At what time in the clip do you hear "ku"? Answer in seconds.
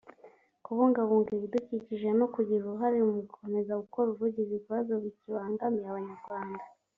4.55-4.61